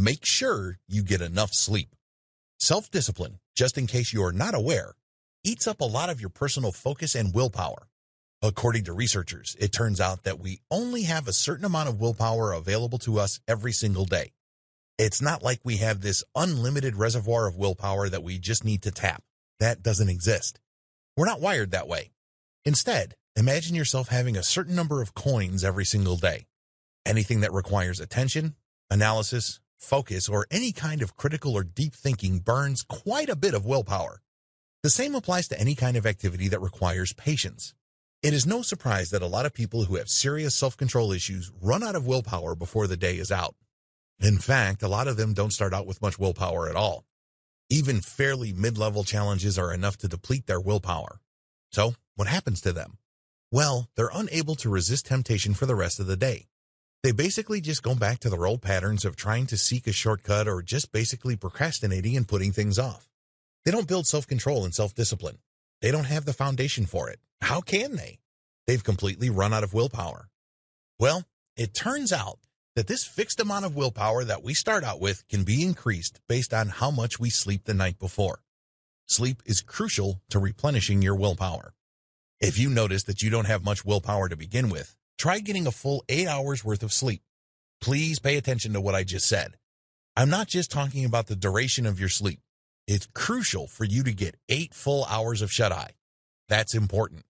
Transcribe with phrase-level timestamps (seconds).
[0.00, 1.94] Make sure you get enough sleep.
[2.58, 4.94] Self-discipline, just in case you are not aware,
[5.44, 7.86] eats up a lot of your personal focus and willpower.
[8.40, 12.54] According to researchers, it turns out that we only have a certain amount of willpower
[12.54, 14.32] available to us every single day.
[14.96, 18.90] It's not like we have this unlimited reservoir of willpower that we just need to
[18.90, 19.22] tap.
[19.58, 20.60] That doesn't exist.
[21.14, 22.12] We're not wired that way.
[22.64, 26.46] Instead, imagine yourself having a certain number of coins every single day.
[27.04, 28.54] Anything that requires attention,
[28.90, 33.64] analysis, focus, or any kind of critical or deep thinking burns quite a bit of
[33.66, 34.22] willpower.
[34.82, 37.74] The same applies to any kind of activity that requires patience.
[38.22, 41.82] It is no surprise that a lot of people who have serious self-control issues run
[41.82, 43.56] out of willpower before the day is out.
[44.20, 47.04] In fact, a lot of them don't start out with much willpower at all.
[47.70, 51.20] Even fairly mid-level challenges are enough to deplete their willpower.
[51.72, 52.98] So, what happens to them?
[53.50, 56.48] Well, they're unable to resist temptation for the rest of the day.
[57.02, 60.46] They basically just go back to their old patterns of trying to seek a shortcut
[60.46, 63.08] or just basically procrastinating and putting things off.
[63.64, 65.38] They don't build self-control and self-discipline.
[65.80, 67.18] They don't have the foundation for it.
[67.40, 68.18] How can they?
[68.66, 70.28] They've completely run out of willpower.
[70.98, 71.24] Well,
[71.56, 72.38] it turns out
[72.76, 76.52] that this fixed amount of willpower that we start out with can be increased based
[76.52, 78.40] on how much we sleep the night before.
[79.06, 81.72] Sleep is crucial to replenishing your willpower.
[82.40, 85.70] If you notice that you don't have much willpower to begin with, try getting a
[85.70, 87.20] full eight hours worth of sleep.
[87.78, 89.58] Please pay attention to what I just said.
[90.16, 92.40] I'm not just talking about the duration of your sleep.
[92.86, 95.90] It's crucial for you to get eight full hours of shut-eye.
[96.48, 97.24] That's important.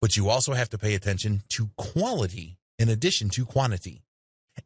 [0.00, 4.02] But you also have to pay attention to quality in addition to quantity.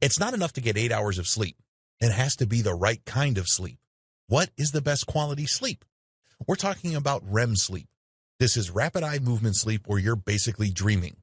[0.00, 1.56] It's not enough to get eight hours of sleep.
[2.00, 3.78] It has to be the right kind of sleep.
[4.28, 5.84] What is the best quality sleep?
[6.46, 7.88] We're talking about REM sleep.
[8.38, 11.16] This is rapid eye movement sleep where you're basically dreaming.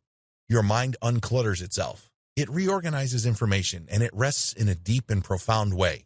[0.49, 2.09] Your mind unclutters itself.
[2.37, 6.05] It reorganizes information and it rests in a deep and profound way.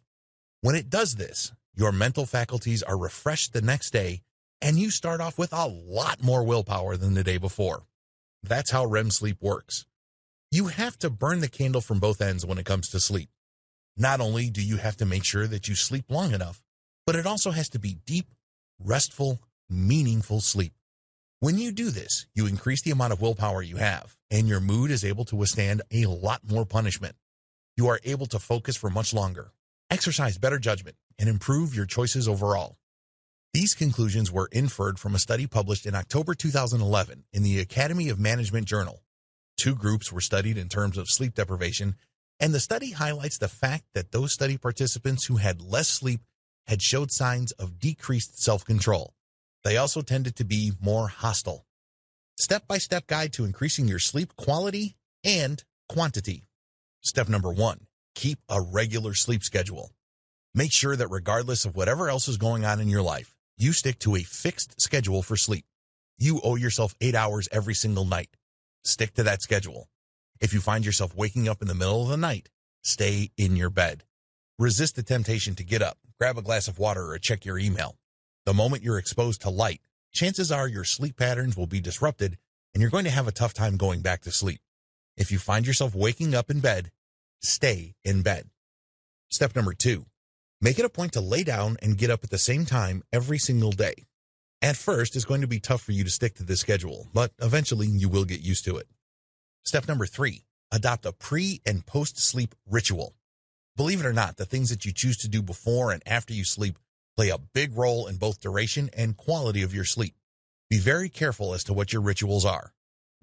[0.62, 4.22] When it does this, your mental faculties are refreshed the next day
[4.60, 7.84] and you start off with a lot more willpower than the day before.
[8.42, 9.86] That's how REM sleep works.
[10.50, 13.28] You have to burn the candle from both ends when it comes to sleep.
[13.96, 16.64] Not only do you have to make sure that you sleep long enough,
[17.06, 18.26] but it also has to be deep,
[18.80, 19.40] restful,
[19.70, 20.72] meaningful sleep.
[21.42, 24.92] When you do this, you increase the amount of willpower you have, and your mood
[24.92, 27.16] is able to withstand a lot more punishment.
[27.76, 29.50] You are able to focus for much longer,
[29.90, 32.76] exercise better judgment, and improve your choices overall.
[33.52, 38.20] These conclusions were inferred from a study published in October 2011 in the Academy of
[38.20, 39.02] Management Journal.
[39.56, 41.96] Two groups were studied in terms of sleep deprivation,
[42.38, 46.20] and the study highlights the fact that those study participants who had less sleep
[46.68, 49.12] had showed signs of decreased self-control.
[49.64, 51.66] They also tended to be more hostile.
[52.38, 56.48] Step-by-step guide to increasing your sleep quality and quantity.
[57.02, 59.92] Step number one, keep a regular sleep schedule.
[60.54, 63.98] Make sure that regardless of whatever else is going on in your life, you stick
[64.00, 65.64] to a fixed schedule for sleep.
[66.18, 68.36] You owe yourself eight hours every single night.
[68.84, 69.88] Stick to that schedule.
[70.40, 72.48] If you find yourself waking up in the middle of the night,
[72.82, 74.04] stay in your bed.
[74.58, 77.96] Resist the temptation to get up, grab a glass of water, or check your email.
[78.44, 79.80] The moment you're exposed to light,
[80.12, 82.38] chances are your sleep patterns will be disrupted
[82.74, 84.60] and you're going to have a tough time going back to sleep.
[85.16, 86.90] If you find yourself waking up in bed,
[87.40, 88.50] stay in bed.
[89.30, 90.06] Step number two,
[90.60, 93.38] make it a point to lay down and get up at the same time every
[93.38, 93.94] single day.
[94.60, 97.30] At first, it's going to be tough for you to stick to this schedule, but
[97.40, 98.88] eventually you will get used to it.
[99.64, 100.42] Step number three,
[100.72, 103.14] adopt a pre and post sleep ritual.
[103.76, 106.42] Believe it or not, the things that you choose to do before and after you
[106.42, 106.76] sleep
[107.16, 110.14] play a big role in both duration and quality of your sleep.
[110.70, 112.72] Be very careful as to what your rituals are.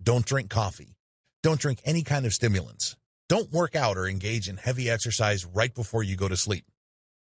[0.01, 0.95] Don't drink coffee.
[1.41, 2.95] Don't drink any kind of stimulants.
[3.27, 6.65] Don't work out or engage in heavy exercise right before you go to sleep.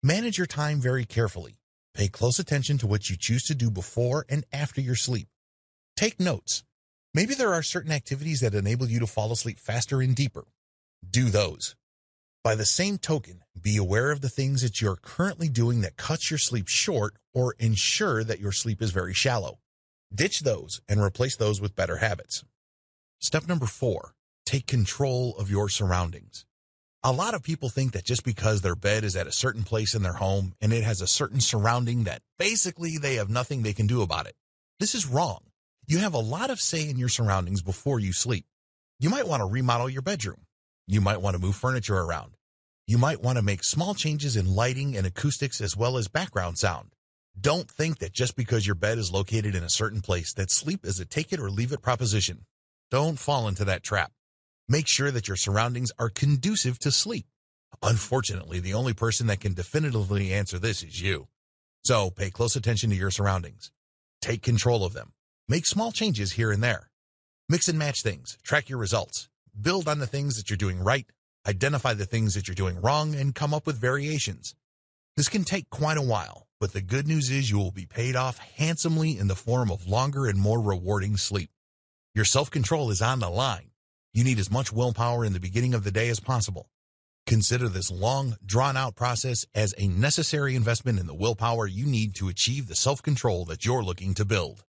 [0.03, 1.59] Manage your time very carefully.
[1.95, 5.29] Pay close attention to what you choose to do before and after your sleep.
[5.97, 6.65] Take notes.
[7.13, 10.45] Maybe there are certain activities that enable you to fall asleep faster and deeper.
[11.09, 11.77] Do those.
[12.43, 16.31] By the same token, be aware of the things that you're currently doing that cuts
[16.31, 19.59] your sleep short or ensure that your sleep is very shallow.
[20.15, 22.43] Ditch those and replace those with better habits.
[23.19, 24.15] Step number four,
[24.47, 26.47] take control of your surroundings.
[27.03, 29.95] A lot of people think that just because their bed is at a certain place
[29.95, 33.75] in their home and it has a certain surrounding that basically they have nothing they
[33.75, 34.35] can do about it.
[34.79, 35.41] This is wrong.
[35.87, 38.47] You have a lot of say in your surroundings before you sleep.
[38.99, 40.47] You might want to remodel your bedroom.
[40.87, 42.33] You might want to move furniture around.
[42.87, 46.59] You might want to make small changes in lighting and acoustics as well as background
[46.59, 46.95] sound.
[47.41, 50.85] Don't think that just because your bed is located in a certain place that sleep
[50.85, 52.47] is a take it or leave it proposition.
[52.91, 54.13] Don't fall into that trap.
[54.69, 57.27] Make sure that your surroundings are conducive to sleep.
[57.83, 61.29] Unfortunately, the only person that can definitively answer this is you.
[61.85, 63.71] So pay close attention to your surroundings.
[64.21, 65.13] Take control of them.
[65.49, 66.91] Make small changes here and there.
[67.49, 68.39] Mix and match things.
[68.43, 69.29] Track your results.
[69.61, 71.07] Build on the things that you're doing right.
[71.47, 74.55] Identify the things that you're doing wrong and come up with variations.
[75.17, 78.17] This can take quite a while, but the good news is you will be paid
[78.17, 81.51] off handsomely in the form of longer and more rewarding sleep.
[82.15, 83.71] Your self-control is on the line.
[84.15, 86.71] You need as much willpower in the beginning of the day as possible.
[87.27, 92.29] Consider this long, drawn-out process as a necessary investment in the willpower you need to
[92.29, 94.59] achieve the self-control that you're looking to build.